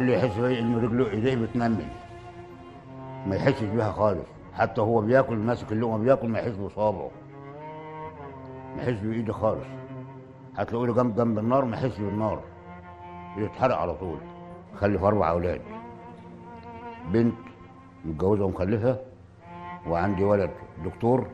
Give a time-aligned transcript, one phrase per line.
[0.00, 1.86] اللي يحس ان رجله إيديه بتنمل.
[3.26, 4.26] ما يحسش بيها خالص.
[4.54, 7.10] حتى هو بياكل ماسك اللقمة بياكل ما يحس بصوابعه
[8.76, 9.66] ما يحس بإيده خالص.
[10.56, 12.40] هتلاقوا له جنب جنب النار ما يحس بالنار.
[13.36, 14.18] يتحرق على طول.
[14.76, 15.60] خلف أربع أولاد.
[17.12, 17.34] بنت
[18.04, 18.96] متجوزة ومخلفة
[19.88, 20.50] وعندي ولد
[20.84, 21.26] دكتور.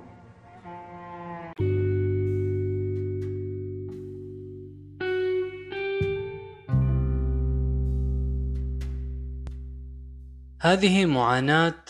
[10.66, 11.84] هذه معاناة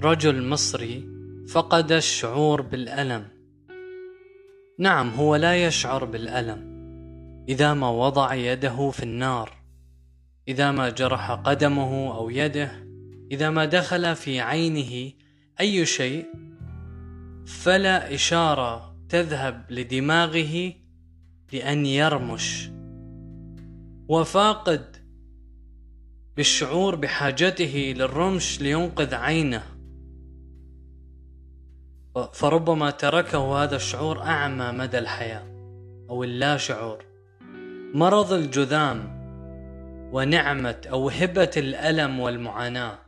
[0.00, 1.08] رجل مصري
[1.48, 3.28] فقد الشعور بالألم.
[4.78, 6.72] نعم هو لا يشعر بالألم
[7.48, 9.52] إذا ما وضع يده في النار،
[10.48, 12.86] إذا ما جرح قدمه أو يده،
[13.32, 15.12] إذا ما دخل في عينه
[15.60, 16.26] أي شيء،
[17.46, 20.72] فلا إشارة تذهب لدماغه
[21.52, 22.70] لأن يرمش.
[24.08, 24.91] وفاقد
[26.36, 29.62] بالشعور بحاجته للرمش لينقذ عينه.
[32.32, 35.42] فربما تركه هذا الشعور أعمى مدى الحياة
[36.10, 37.04] أو اللا شعور
[37.94, 39.22] مرض الجذام
[40.12, 42.98] ونعمة أو هبة الألم والمعاناة.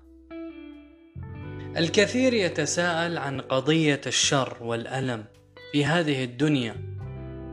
[1.77, 5.25] الكثير يتساءل عن قضية الشر والألم
[5.73, 6.75] في هذه الدنيا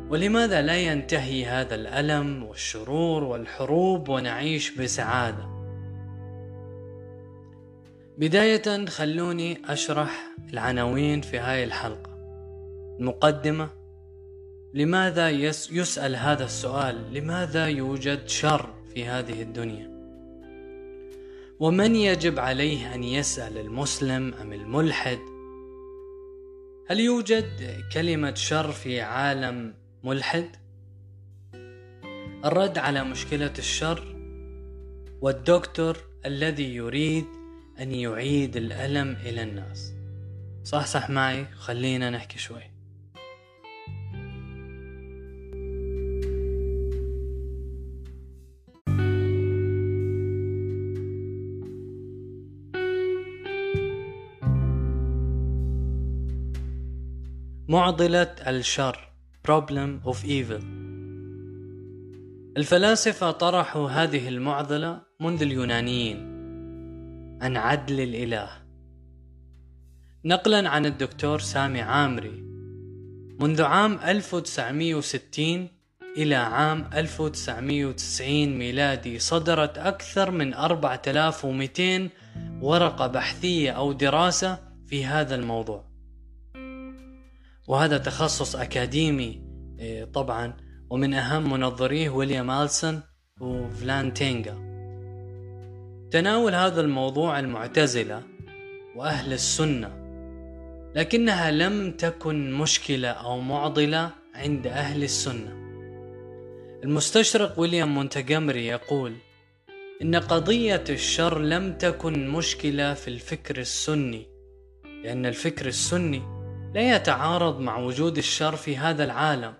[0.09, 5.60] ولماذا لا ينتهي هذا الألم والشرور والحروب ونعيش بسعادة؟
[8.21, 12.17] بداية خلوني أشرح العناوين في هاي الحلقة.
[12.99, 13.69] المقدمة
[14.73, 19.91] لماذا يسأل هذا السؤال؟ لماذا يوجد شر في هذه الدنيا؟
[21.59, 25.19] ومن يجب عليه أن يسأل المسلم أم الملحد؟
[26.87, 30.49] هل يوجد كلمة شر في عالم ملحد؟
[32.45, 34.15] الرد على مشكلة الشر
[35.21, 37.40] والدكتور الذي يريد
[37.81, 39.93] أن يعيد الألم إلى الناس.
[40.63, 42.63] صح صح معي؟ خلينا نحكي شوي.
[57.67, 59.11] معضلة الشر
[59.47, 60.63] Problem of Evil.
[62.57, 66.30] الفلاسفة طرحوا هذه المعضلة منذ اليونانيين.
[67.41, 68.49] عن عدل الإله.
[70.25, 72.43] نقلا عن الدكتور سامي عامري.
[73.39, 75.69] منذ عام 1960
[76.17, 82.09] إلى عام 1990 ميلادي صدرت أكثر من 4200
[82.61, 85.85] ورقة بحثية أو دراسة في هذا الموضوع.
[87.67, 89.41] وهذا تخصص أكاديمي
[89.79, 90.53] إيه، طبعا
[90.89, 93.01] ومن أهم منظريه ويليام ألسون
[93.39, 94.70] وفلان تينجا
[96.11, 98.23] تناول هذا الموضوع المعتزلة
[98.95, 99.91] وأهل السنة
[100.95, 105.51] لكنها لم تكن مشكلة أو معضلة عند أهل السنة.
[106.83, 109.13] المستشرق ويليام مونتجمري يقول
[110.01, 114.27] إن قضية الشر لم تكن مشكلة في الفكر السني
[115.03, 116.21] لأن الفكر السني
[116.75, 119.53] لا يتعارض مع وجود الشر في هذا العالم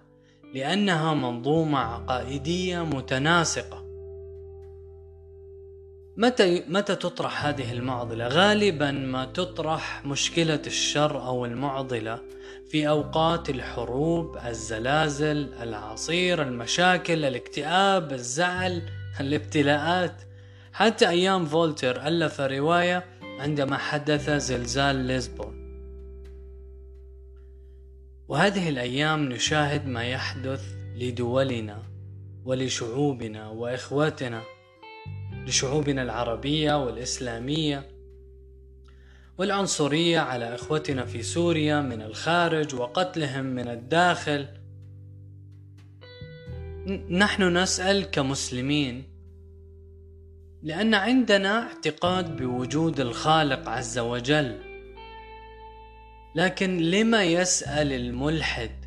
[0.54, 3.81] لأنها منظومة عقائدية متناسقة
[6.18, 12.20] متى متى تطرح هذه المعضلة؟ غالبا ما تطرح مشكلة الشر أو المعضلة
[12.70, 18.82] في أوقات الحروب، الزلازل، العصير، المشاكل، الاكتئاب، الزعل،
[19.20, 20.22] الابتلاءات،
[20.74, 23.06] حتى أيام فولتر ألف رواية
[23.40, 25.62] عندما حدث زلزال ليزبون.
[28.28, 30.64] وهذه الأيام نشاهد ما يحدث
[30.96, 31.84] لدولنا
[32.46, 34.42] ولشعوبنا وإخواتنا
[35.47, 37.91] لشعوبنا العربية والإسلامية
[39.38, 44.47] والعنصرية على إخوتنا في سوريا من الخارج وقتلهم من الداخل.
[47.09, 49.03] نحن نسأل كمسلمين
[50.64, 54.59] لأن عندنا اعتقاد بوجود الخالق عز وجل.
[56.35, 58.85] لكن لما يسأل الملحد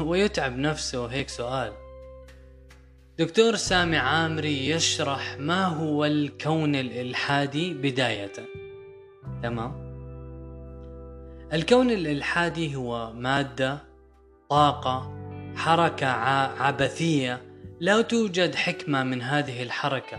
[0.00, 1.72] ويتعب نفسه؟ هيك سؤال.
[3.18, 8.32] دكتور سامي عامري يشرح ما هو الكون الإلحادي بداية.
[9.42, 9.72] تمام؟
[11.52, 13.78] الكون الإلحادي هو مادة
[14.50, 15.16] طاقة
[15.56, 16.06] حركة
[16.62, 17.42] عبثية
[17.80, 20.18] لا توجد حكمة من هذه الحركة.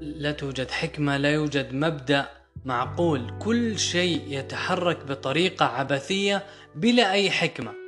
[0.00, 2.28] لا توجد حكمة لا يوجد مبدأ
[2.64, 3.38] معقول.
[3.38, 6.42] كل شيء يتحرك بطريقة عبثية
[6.74, 7.79] بلا أي حكمة.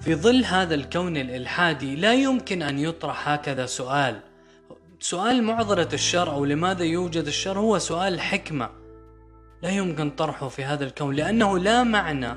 [0.00, 4.20] في ظل هذا الكون الإلحادي لا يمكن أن يطرح هكذا سؤال.
[5.00, 8.70] سؤال معضلة الشر أو لماذا يوجد الشر هو سؤال حكمة.
[9.62, 12.28] لا يمكن طرحه في هذا الكون لأنه لا معنى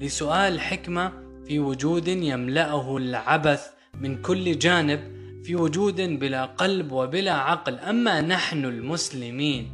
[0.00, 1.12] لسؤال حكمة
[1.46, 5.00] في وجود يملأه العبث من كل جانب
[5.44, 7.78] في وجود بلا قلب وبلا عقل.
[7.78, 9.70] أما نحن المسلمين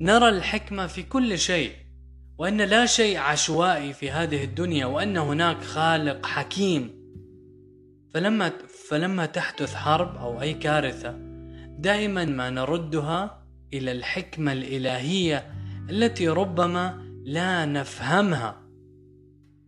[0.00, 1.81] نرى الحكمة في كل شيء.
[2.42, 6.90] وأن لا شيء عشوائي في هذه الدنيا وأن هناك خالق حكيم.
[8.14, 8.52] فلما
[8.88, 11.18] فلما تحدث حرب أو أي كارثة
[11.78, 15.54] دائما ما نردها إلى الحكمة الإلهية
[15.90, 18.62] التي ربما لا نفهمها.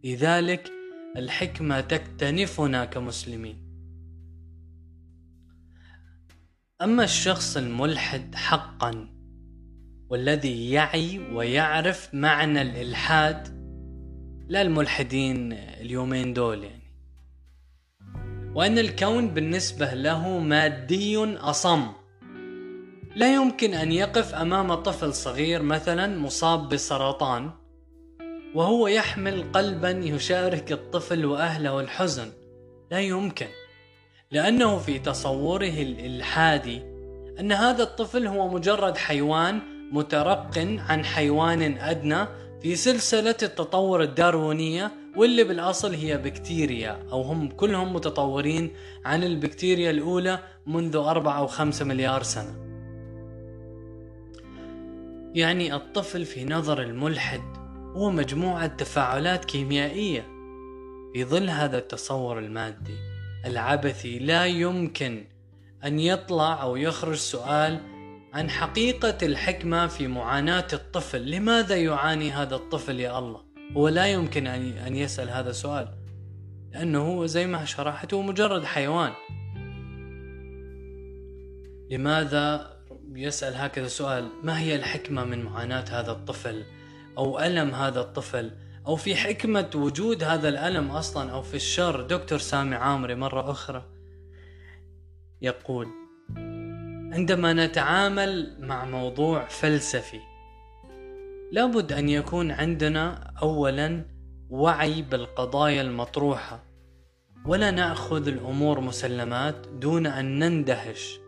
[0.05, 0.71] لذلك
[1.17, 3.57] الحكمة تكتنفنا كمسلمين.
[6.83, 9.14] أما الشخص الملحد حقا
[10.11, 13.65] والذي يعي ويعرف معنى الإلحاد
[14.49, 16.85] لا الملحدين اليومين دول يعني.
[18.55, 21.93] وأن الكون بالنسبة له مادي أصم.
[23.17, 27.51] لا يمكن أن يقف أمام طفل صغير مثلا مصاب بسرطان
[28.55, 32.33] وهو يحمل قلبا يشارك الطفل وأهله الحزن.
[32.91, 33.47] لا يمكن
[34.31, 36.83] لأنه في تصوره الإلحادي
[37.41, 42.27] أن هذا الطفل هو مجرد حيوان مترق عن حيوان أدنى
[42.63, 48.71] في سلسلة التطور الداروينية واللي بالأصل هي بكتيريا أو هم كلهم متطورين
[49.05, 52.55] عن البكتيريا الأولى منذ أربعة أو خمسة مليار سنة.
[55.35, 57.43] يعني الطفل في نظر الملحد
[57.97, 60.27] هو مجموعة تفاعلات كيميائية.
[61.13, 62.97] في ظل هذا التصور المادي
[63.47, 65.25] العبثي لا يمكن
[65.85, 67.94] أن يطلع أو يخرج سؤال
[68.35, 71.31] عن حقيقة الحكمة في معاناة الطفل.
[71.31, 73.41] لماذا يعاني هذا الطفل يا الله؟
[73.77, 75.89] هو لا يمكن أن يسأل هذا السؤال
[76.73, 79.13] لأنه هو زي ما شرحت هو مجرد حيوان.
[81.91, 82.77] لماذا
[83.13, 86.65] يسأل هكذا سؤال؟ ما هي الحكمة من معاناة هذا الطفل؟
[87.19, 88.51] أو ألم هذا الطفل؟
[88.87, 93.85] أو في حكمة وجود هذا الألم أصلا؟ أو في الشر؟ دكتور سامي عامري مرة أخرى
[95.43, 96.04] يقول
[97.15, 100.21] عندما نتعامل مع موضوع فلسفي
[101.53, 104.05] لابد أن يكون عندنا اولا
[104.51, 106.65] وعي بالقضايا المطروحة.
[107.47, 111.19] ولا نأخذ الأمور مسلمات دون أن نندهش.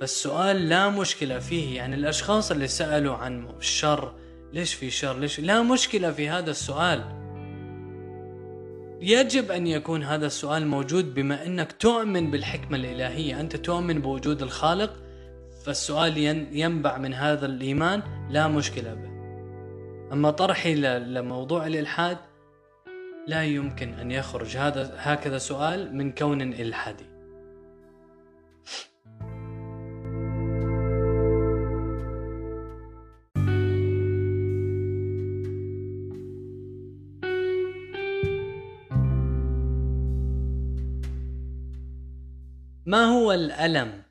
[0.00, 4.14] فالسؤال لا مشكلة فيه يعني الأشخاص اللي سألوا عن الشر
[4.52, 7.04] ليش في شر؟ ليش؟ لا مشكلة في هذا السؤال.
[9.00, 13.40] يجب أن يكون هذا السؤال موجود بما إنك تؤمن بالحكمة الإلهية.
[13.40, 15.09] أنت تؤمن بوجود الخالق
[15.70, 16.18] فالسؤال
[16.52, 19.10] ينبع من هذا الإيمان لا مشكلة به
[20.12, 22.18] أما طرحي لموضوع الإلحاد
[23.26, 27.04] لا يمكن أن يخرج هذا هكذا سؤال من كون إلحادي
[42.86, 44.09] ما هو الألم؟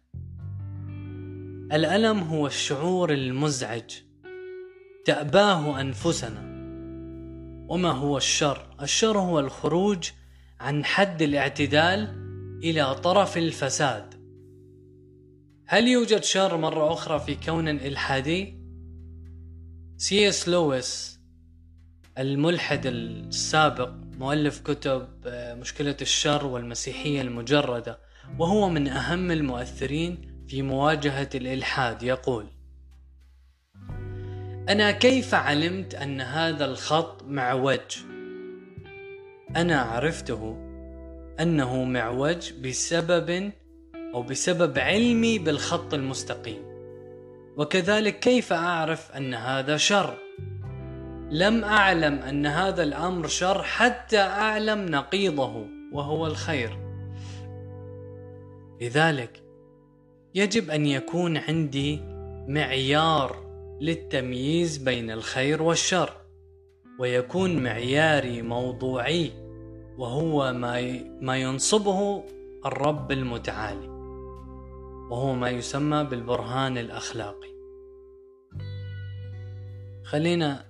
[1.74, 3.92] الألم هو الشعور المزعج
[5.06, 6.42] تأباه أنفسنا
[7.68, 10.10] وما هو الشر؟ الشر هو الخروج
[10.60, 12.08] عن حد الاعتدال
[12.64, 14.14] إلى طرف الفساد
[15.66, 18.60] هل يوجد شر مرة أخرى في كون إلحادي؟
[19.98, 21.20] سي إس لويس
[22.18, 28.00] الملحد السابق مؤلف كتب آه، مشكلة الشر والمسيحية المجردة
[28.40, 32.46] وهو من أهم المؤثرين في مواجهة الإلحاد يقول
[34.70, 37.98] أنا كيف علمت أن هذا الخط معوج؟
[39.56, 40.58] أنا عرفته
[41.40, 43.52] أنه معوج بسبب
[44.14, 46.62] أو بسبب علمي بالخط المستقيم
[47.58, 50.18] وكذلك كيف أعرف أن هذا شر؟
[51.32, 56.78] لم أعلم أن هذا الأمر شر حتى أعلم نقيضه وهو الخير
[58.82, 59.49] لذلك
[60.36, 62.00] يجب أن يكون عندي
[62.48, 63.50] معيار
[63.82, 66.14] للتمييز بين الخير والشر
[67.00, 69.32] ويكون معياري موضوعي
[69.98, 72.24] وهو ما ما ينصبه
[72.66, 73.88] الرب المتعالي
[75.10, 77.50] وهو ما يسمى بالبرهان الأخلاقي.
[80.04, 80.66] خلينا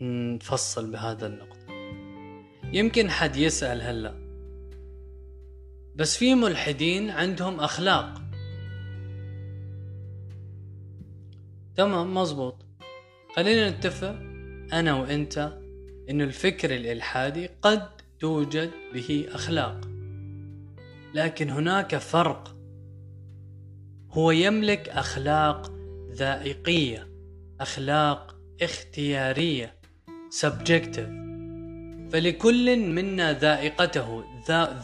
[0.00, 1.58] نفصل بهذا النقطة.
[2.72, 4.14] يمكن حد يسأل هلأ
[5.96, 8.27] بس في ملحدين عندهم أخلاق.
[11.78, 12.66] تمام مزبوط
[13.36, 14.16] خلينا نتفق
[14.72, 15.58] أنا وأنت
[16.10, 17.88] إنه الفكر الإلحادي قد
[18.20, 19.80] توجد به أخلاق.
[21.14, 22.56] لكن هناك فرق.
[24.10, 25.72] هو يملك أخلاق
[26.12, 27.08] ذائقية
[27.60, 29.74] أخلاق اختيارية
[30.42, 31.10] subjective.
[32.12, 34.24] فلكل منا ذائقته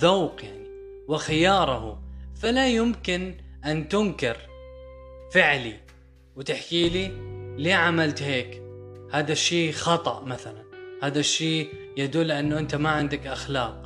[0.00, 0.68] ذوق يعني
[1.08, 2.02] وخياره
[2.34, 3.34] فلا يمكن
[3.64, 4.36] أن تنكر
[5.32, 5.84] فعلي.
[6.37, 7.11] وتحكي لي
[7.59, 8.62] ليه عملت هيك؟
[9.12, 10.64] هذا الشيء خطأ مثلا.
[11.03, 13.83] هذا الشيء يدل أنه أنت ما عندك أخلاق.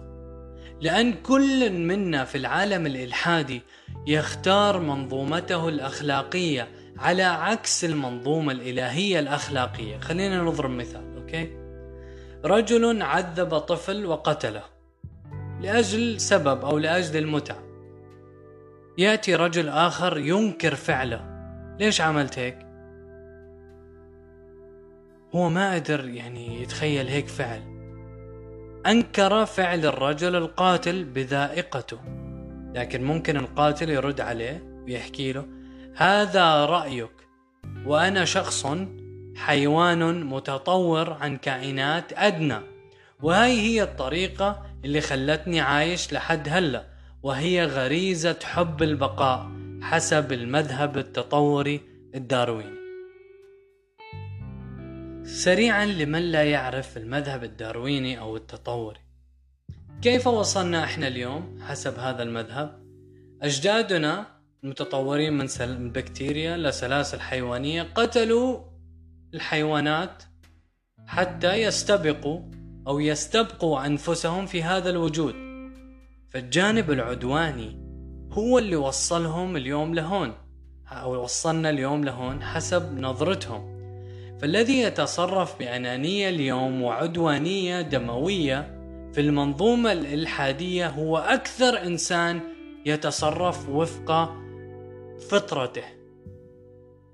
[0.80, 3.62] لأن كل منا في العالم الإلحادي
[4.06, 9.98] يختار منظومته الأخلاقية على عكس المنظومة الإلهية الأخلاقية.
[9.98, 11.50] خلينا نضرب مثال أوكي؟
[12.44, 14.62] رجل عذب طفل وقتله
[15.60, 17.62] لأجل سبب أو لأجل المتعة.
[18.98, 21.27] يأتي رجل آخر ينكر فعله.
[21.78, 22.58] ليش عملت هيك؟
[25.34, 27.62] هو ما قدر يعني يتخيل هيك فعل.
[28.86, 31.98] أنكر فعل الرجل القاتل بذائقته.
[32.74, 35.46] لكن ممكن القاتل يرد عليه ويحكي له
[35.96, 37.10] هذا رأيك
[37.86, 38.66] وأنا شخص
[39.36, 42.58] حيوان متطور عن كائنات أدنى
[43.22, 46.84] وهي هي الطريقة اللي خلتني عايش لحد هلأ
[47.22, 49.57] وهي غريزة حب البقاء.
[49.82, 51.80] حسب المذهب التطوري
[52.14, 52.78] الدارويني.
[55.24, 59.00] سريعا لمن لا يعرف المذهب الدارويني أو التطوري.
[60.02, 62.82] كيف وصلنا إحنا اليوم حسب هذا المذهب؟
[63.42, 64.26] أجدادنا
[64.64, 68.60] المتطورين من البكتيريا لسلاسل حيوانية قتلوا
[69.34, 70.22] الحيوانات
[71.06, 72.40] حتى يستبقوا
[72.86, 75.34] أو يستبقوا أنفسهم في هذا الوجود.
[76.30, 77.87] فالجانب العدواني
[78.32, 80.32] هو اللي وصلهم اليوم لهون
[80.88, 83.78] أو وصلنا اليوم لهون حسب نظرتهم.
[84.38, 88.78] فالذي يتصرف بأنانية اليوم وعدوانية دموية
[89.12, 92.40] في المنظومة الإلحادية هو أكثر إنسان
[92.86, 94.34] يتصرف وفق
[95.30, 95.84] فطرته.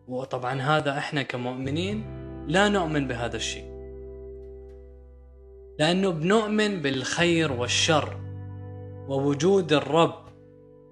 [0.09, 2.05] وطبعا هذا إحنا كمؤمنين
[2.49, 3.75] لا نؤمن بهذا الشيء.
[5.79, 8.17] لأنه بنؤمن بالخير والشر
[9.09, 10.24] ووجود الرب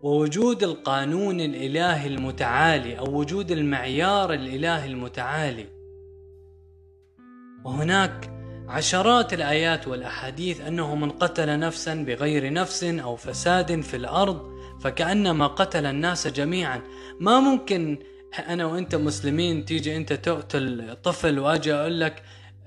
[0.03, 5.67] ووجود القانون الإلهي المتعالي أو وجود المعيار الإلهي المتعالي.
[7.65, 8.31] وهناك
[8.69, 15.87] عشرات الآيات والأحاديث أنه من قتل نفسا بغير نفس أو فساد في الأرض فكأنما قتل
[15.87, 16.81] الناس جميعا.
[17.21, 17.99] ما ممكن
[18.49, 22.23] أنا وأنت مسلمين تيجي أنت تقتل طفل وأجي أقول لك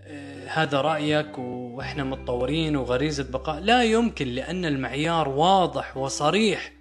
[0.07, 3.59] آه، هذا رأيك وإحنا متطورين وغريزة بقاء.
[3.59, 6.75] لا يمكن لأن المعيار واضح وصريح.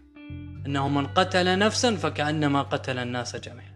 [0.66, 3.74] أنه من قتل نفسا فكأنما قتل الناس جميعا.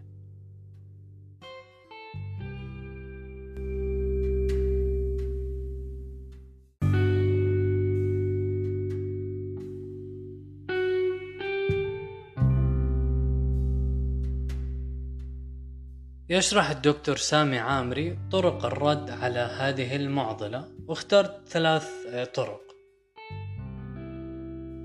[16.29, 21.89] يشرح الدكتور سامي عامري طرق الرد على هذه المعضلة واخترت ثلاث
[22.33, 22.61] طرق.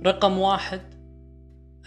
[0.07, 0.94] رقم واحد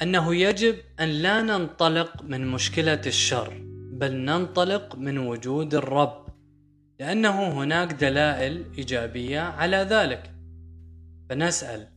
[0.01, 3.53] أنه يجب أن لا ننطلق من مشكلة الشر
[3.91, 6.27] بل ننطلق من وجود الرب
[6.99, 10.31] لأنه هناك دلائل إيجابية على ذلك.
[11.29, 11.87] فنسأل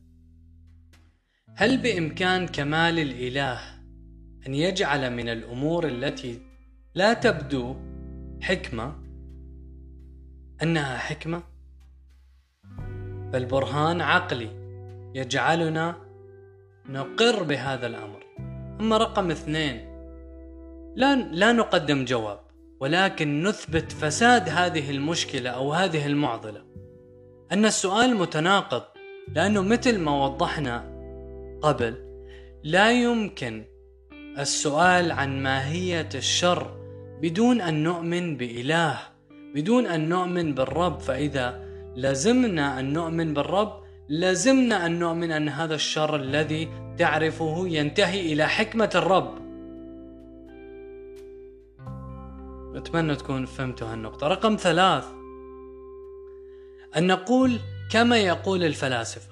[1.55, 3.59] هل بإمكان كمال الإله
[4.47, 6.41] أن يجعل من الأمور التي
[6.95, 7.75] لا تبدو
[8.41, 8.95] حكمة
[10.63, 11.43] أنها حكمة؟
[13.33, 14.49] بل برهان عقلي
[15.15, 16.10] يجعلنا
[16.89, 18.25] نقر بهذا الأمر.
[18.79, 19.91] أما رقم اثنين
[20.95, 22.39] لا, لا نقدم جواب
[22.79, 26.61] ولكن نثبت فساد هذه المشكلة أو هذه المعضلة.
[27.51, 28.83] أن السؤال متناقض
[29.35, 30.91] لأنه مثل ما وضحنا
[31.61, 31.95] قبل
[32.63, 33.65] لا يمكن
[34.39, 36.77] السؤال عن ماهية الشر
[37.21, 38.99] بدون أن نؤمن بإله
[39.55, 40.99] بدون أن نؤمن بالرب.
[40.99, 43.80] فإذا لزمنا أن نؤمن بالرب
[44.11, 49.37] لزمنا أن نؤمن أن هذا الشر الذي تعرفه ينتهي إلى حكمة الرب.
[52.75, 54.27] أتمنى تكون فهمتوا هالنقطة.
[54.27, 55.05] رقم ثلاث.
[56.97, 57.59] أن نقول
[57.91, 59.31] كما يقول الفلاسفة.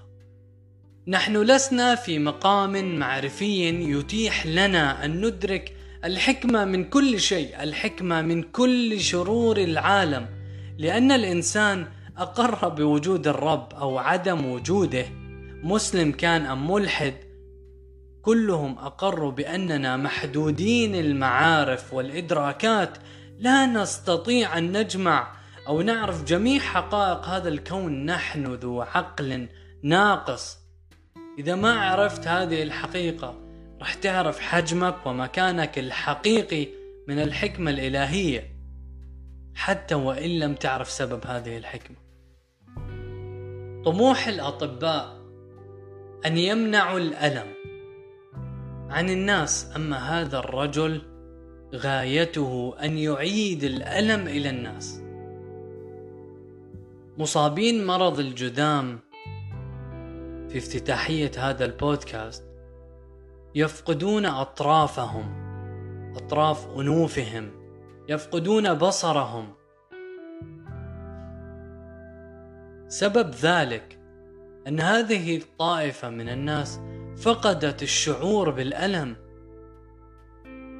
[1.07, 8.43] نحن لسنا في مقام معرفي يتيح لنا أن ندرك الحكمة من كل شيء الحكمة من
[8.43, 10.25] كل شرور العالم.
[10.77, 11.87] لأن الإنسان
[12.19, 15.05] أقر بوجود الرب أو عدم وجوده
[15.63, 17.13] مسلم كان أم ملحد
[18.21, 22.97] كلهم أقروا بأننا محدودين المعارف والإدراكات
[23.37, 29.47] لا نستطيع أن نجمع أو نعرف جميع حقائق هذا الكون نحن ذو عقل
[29.83, 30.57] ناقص.
[31.39, 33.35] إذا ما عرفت هذه الحقيقة
[33.79, 36.67] راح تعرف حجمك ومكانك الحقيقي
[37.07, 38.55] من الحكمة الإلهية.
[39.55, 42.08] حتى وإن لم تعرف سبب هذه الحكمة.
[43.85, 45.19] طموح الأطباء
[46.25, 47.53] أن يمنعوا الألم
[48.89, 51.01] عن الناس أما هذا الرجل
[51.75, 55.01] غايته أن يعيد الألم إلى الناس.
[57.17, 58.99] مصابين مرض الجذام
[60.49, 62.43] في افتتاحية هذا البودكاست
[63.55, 65.49] يفقدون أطرافهم
[66.15, 67.51] أطراف أنوفهم
[68.09, 69.58] يفقدون بصرهم.
[72.89, 73.99] سبب ذلك
[74.67, 76.79] أن هذه الطائفة من الناس
[77.17, 79.15] فقدت الشعور بالألم.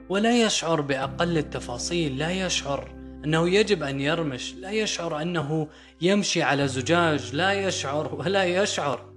[0.10, 2.92] ولا يشعر بأقل التفاصيل لا يشعر
[3.26, 5.68] أنه يجب أن يرمش لا يشعر أنه
[6.02, 9.14] يمشي على زجاج لا يشعر ولا يشعر.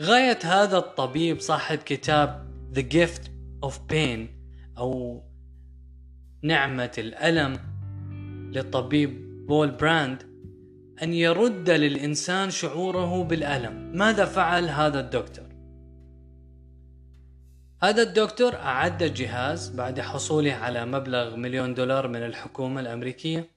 [0.00, 3.22] غاية هذا الطبيب صاحب كتاب The Gift
[3.66, 4.20] of Pain
[4.78, 5.22] أو
[6.42, 7.58] نعمة الألم
[8.52, 10.33] للطبيب بول براند.
[11.02, 13.96] أن يرد للإنسان شعوره بالألم.
[13.96, 15.44] ماذا فعل هذا الدكتور؟
[17.82, 23.48] هذا الدكتور أعد جهاز بعد حصوله على مبلغ مليون دولار من الحكومة الأمريكية.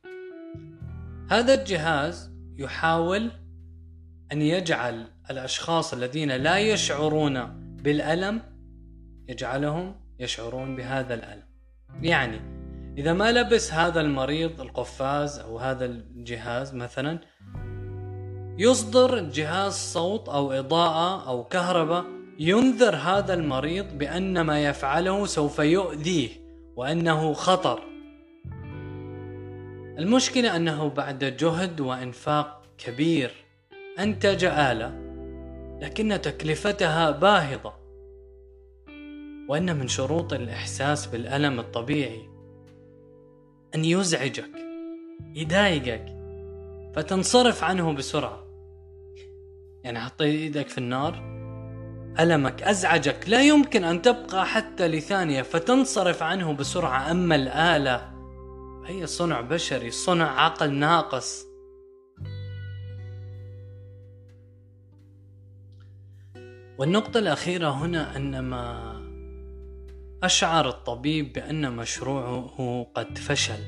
[1.31, 3.31] هذا الجهاز يحاول
[4.31, 7.45] أن يجعل الأشخاص الذين لا يشعرون
[7.83, 8.41] بالألم
[9.29, 11.43] يجعلهم يشعرون بهذا الألم.
[12.01, 12.56] يعني
[12.97, 17.19] إذا ما لبس هذا المريض القفاز أو هذا الجهاز مثلا
[18.57, 22.05] يصدر جهاز صوت أو إضاءة أو كهرباء
[22.39, 26.29] ينذر هذا المريض بأن ما يفعله سوف يؤذيه
[26.75, 27.83] وأنه خطر.
[29.99, 33.31] المشكلة أنه بعد جهد وإنفاق كبير
[33.99, 35.07] أنتج آلة
[35.81, 37.73] لكن تكلفتها باهظة
[39.49, 42.36] وأن من شروط الإحساس بالألم الطبيعي
[43.75, 44.51] أن يزعجك
[45.35, 46.05] يضايقك
[46.95, 48.47] فتنصرف عنه بسرعة.
[49.83, 51.37] يعني حطيت إيدك في النار
[52.19, 53.29] ألمك أزعجك.
[53.29, 57.11] لا يمكن أن تبقى حتى لثانية فتنصرف عنه بسرعة.
[57.11, 58.13] أما الآلة
[58.85, 61.47] هي صنع بشري صنع عقل ناقص.
[66.77, 68.96] والنقطة الأخيرة هنا أن ما
[70.23, 73.63] أشعر الطبيب بأن مشروعه قد فشل.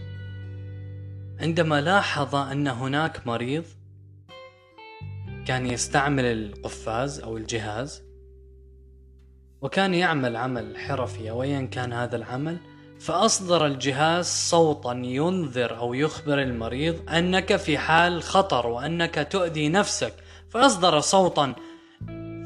[1.39, 3.63] عندما لاحظ أن هناك مريض
[5.45, 8.03] كان يستعمل القفاز أو الجهاز
[9.61, 12.57] وكان يعمل عمل حرفي أو أيا كان هذا العمل
[12.99, 20.13] فأصدر الجهاز صوتا ينذر أو يخبر المريض أنك في حال خطر وأنك تؤذي نفسك.
[20.49, 21.55] فأصدر صوتا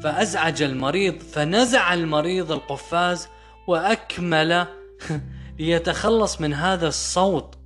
[0.02, 3.28] فأزعج المريض فنزع المريض القفاز
[3.66, 4.66] وأكمل
[5.58, 7.58] ليتخلص من هذا الصوت.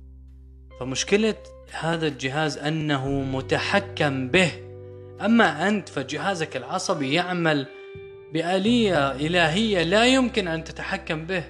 [0.79, 1.35] فمشكلة
[1.71, 4.51] هذا الجهاز أنه متحكم به.
[5.21, 7.65] أما أنت فجهازك العصبي يعمل
[8.33, 11.43] بآلية إلهية لا يمكن أن تتحكم به.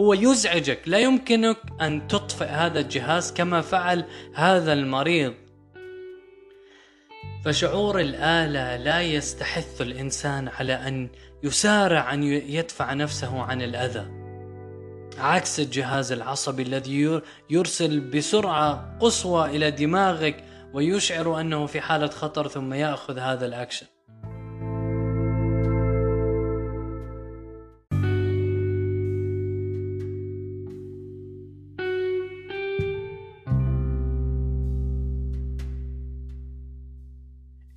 [0.00, 5.34] هو يزعجك لا يمكنك أن تطفئ هذا الجهاز كما فعل هذا المريض.
[7.44, 11.08] فشعور الآلة لا يستحث الإنسان على أن
[11.46, 14.06] يسارع أن يدفع نفسه عن الأذى.
[15.18, 22.72] عكس الجهاز العصبي الذي يرسل بسرعة قصوى إلى دماغك ويشعر أنه في حالة خطر ثم
[22.72, 23.86] يأخذ هذا الأكشن.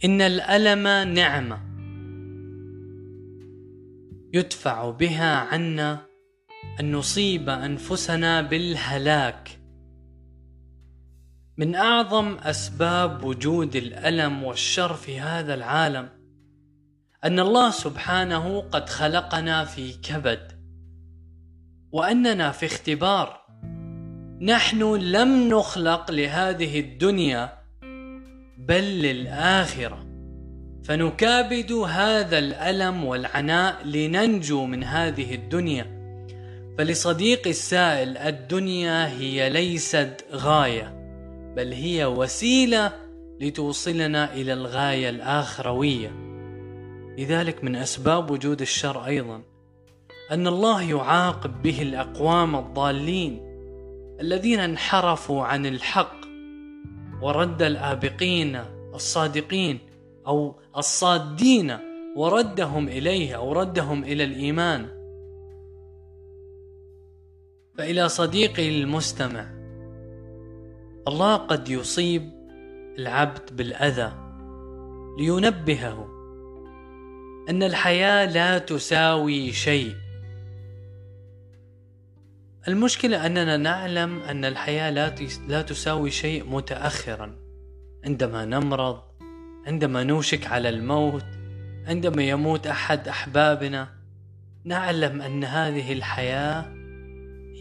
[0.05, 1.68] إن الألم نعمة.
[4.33, 6.05] يدفع بها عنا
[6.79, 9.59] أن نصيب أنفسنا بالهلاك.
[11.57, 16.09] من أعظم أسباب وجود الألم والشر في هذا العالم
[17.23, 20.59] أن الله سبحانه قد خلقنا في كبد
[21.91, 23.45] وأننا في اختبار.
[24.41, 27.59] نحن لم نخلق لهذه الدنيا
[28.57, 30.08] بل للآخرة.
[30.83, 35.99] فنكابد هذا الألم والعناء لننجو من هذه الدنيا.
[36.77, 40.93] فلصديقي السائل الدنيا هي ليست غاية
[41.55, 42.91] بل هي وسيلة
[43.41, 46.29] لتوصلنا إلى الغاية الآخروية.
[47.17, 49.41] لذلك من أسباب وجود الشر أيضا
[50.31, 53.41] أن الله يعاقب به الأقوام الضالين
[54.21, 56.15] الذين انحرفوا عن الحق
[57.21, 58.63] ورد الآبقين
[58.93, 59.79] الصادقين
[60.27, 61.77] أو الصادين
[62.15, 64.87] وردهم إليه أو ردهم إلى الإيمان.
[67.77, 69.45] فإلى صديقي المستمع
[71.07, 72.31] الله قد يصيب
[72.97, 74.13] العبد بالأذى
[75.19, 76.07] لينبهه
[77.49, 79.95] أن الحياة لا تساوي شيء.
[82.67, 84.91] المشكلة أننا نعلم أن الحياة
[85.47, 87.35] لا تساوي شيء متأخرا
[88.05, 89.08] عندما نمرض
[89.69, 91.25] عندما نوشك على الموت
[91.87, 93.89] عندما يموت أحد أحبابنا
[94.63, 96.65] نعلم أن هذه الحياة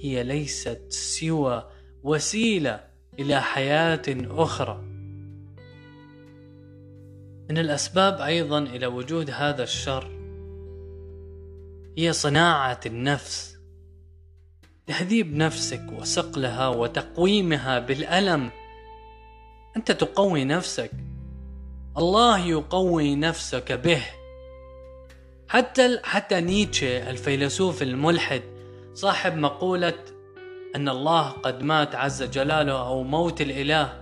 [0.02, 1.70] هي ليست سوى
[2.02, 2.80] وسيلة
[3.18, 4.82] إلى حياة أخرى.
[7.50, 10.10] من الأسباب أيضا إلى وجود هذا الشر
[11.98, 13.58] هي صناعة النفس.
[14.86, 18.50] تهذيب نفسك وصقلها وتقويمها بالألم.
[19.76, 20.90] أنت تقوي نفسك
[21.98, 24.02] الله يقوي نفسك به.
[25.48, 28.42] حتى حتى نيتشه الفيلسوف الملحد
[28.94, 29.94] صاحب مقولة
[30.76, 34.00] أن الله قد مات عز جلاله أو موت الإله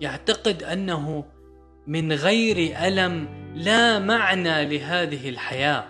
[0.00, 1.24] يعتقد أنه
[1.86, 5.84] من غير ألم لا معنى لهذه الحياة.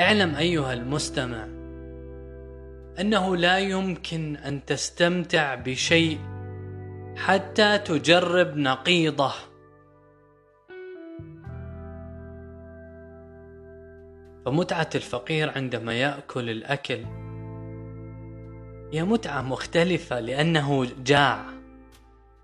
[0.00, 1.44] اعلم أيها المستمع
[3.00, 6.18] أنه لا يمكن أن تستمتع بشيء
[7.16, 9.32] حتى تجرب نقيضه.
[14.46, 17.04] فمتعة الفقير عندما يأكل الأكل
[18.92, 21.44] هي متعة مختلفة لأنه جاع.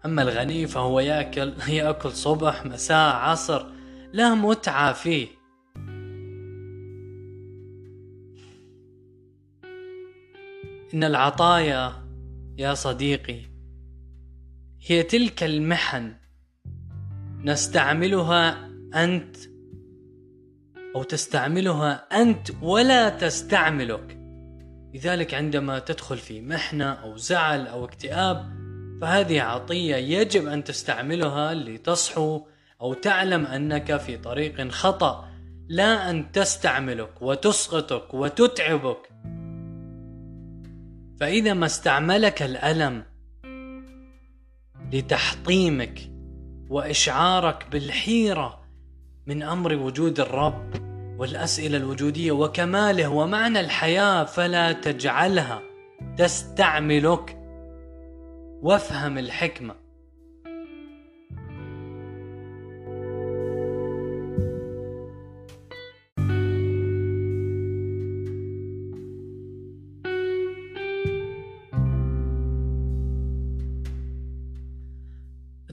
[0.04, 3.66] أما الغني فهو يأكل يأكل صبح مساء عصر
[4.12, 5.28] لا متعة فيه.
[10.94, 11.92] إن العطايا
[12.58, 13.49] يا صديقي
[14.86, 16.14] هي تلك المحن
[17.44, 19.36] نستعملها أنت
[20.96, 24.18] أو تستعملها أنت ولا تستعملك.
[24.94, 28.60] لذلك عندما تدخل في محنة أو زعل أو اكتئاب
[29.00, 32.46] فهذه عطية يجب أن تستعملها لتصحو
[32.80, 35.28] أو تعلم أنك في طريق خطأ.
[35.68, 39.08] لا أن تستعملك وتسقطك وتتعبك.
[41.20, 43.09] فإذا ما استعملك الألم
[44.92, 46.00] لتحطيمك
[46.68, 48.60] وإشعارك بالحيرة
[49.26, 50.74] من أمر وجود الرب
[51.18, 55.62] والأسئلة الوجودية وكماله ومعنى الحياة فلا تجعلها
[56.16, 57.36] تستعملك.
[58.62, 59.74] وافهم الحكمة.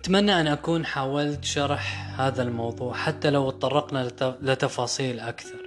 [0.08, 4.10] أتمنى أن أكون حاولت شرح هذا الموضوع حتى لو تطرقنا
[4.42, 5.66] لتفاصيل أكثر.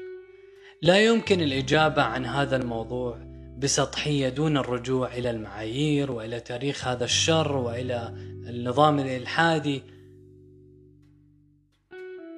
[0.83, 3.18] لا يمكن الإجابة عن هذا الموضوع
[3.59, 8.14] بسطحية دون الرجوع إلى المعايير وإلى تاريخ هذا الشر وإلى
[8.48, 9.83] النظام الإلحادي.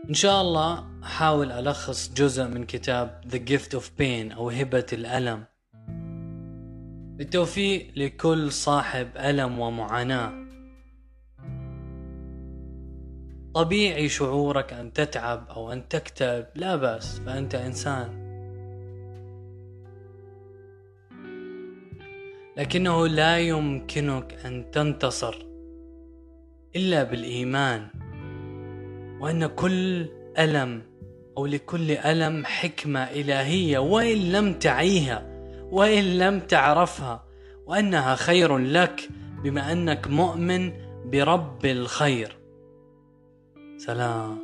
[0.08, 5.44] إن شاء الله أحاول ألخص جزء من كتاب The Gift of Pain أو هبة الألم.
[7.18, 10.41] بالتوفيق لكل صاحب ألم ومعاناة.
[13.54, 16.46] طبيعي شعورك أن تتعب أو أن تكتئب.
[16.54, 18.22] لا بأس فأنت إنسان.
[22.56, 25.46] لكنه لا يمكنك أن تنتصر
[26.76, 27.88] إلا بالإيمان
[29.20, 30.06] وأن كل
[30.38, 30.82] ألم
[31.38, 35.26] أو لكل ألم حكمة إلهية وإن لم تعيها
[35.70, 37.24] وإن لم تعرفها
[37.66, 39.08] وأنها خير لك
[39.44, 40.72] بما أنك مؤمن
[41.10, 42.41] برب الخير.
[43.84, 44.38] 咱俩